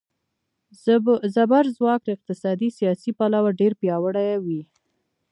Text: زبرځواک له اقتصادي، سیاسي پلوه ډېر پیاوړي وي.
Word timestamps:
زبرځواک 1.35 2.01
له 2.07 2.11
اقتصادي، 2.17 2.69
سیاسي 2.77 3.11
پلوه 3.17 3.49
ډېر 3.59 3.71
پیاوړي 3.81 4.29
وي. 4.45 4.61